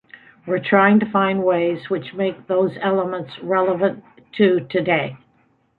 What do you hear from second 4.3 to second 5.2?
to today.